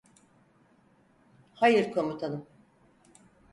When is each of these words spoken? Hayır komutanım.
Hayır 1.53 1.91
komutanım. 1.91 2.47